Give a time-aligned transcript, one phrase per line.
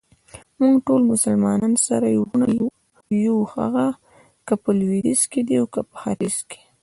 [0.61, 2.67] موږټول مسلمانان سره وروڼه
[3.25, 3.85] يو ،که هغه
[4.61, 6.35] په لويديځ کې دي اوکه په ختیځ.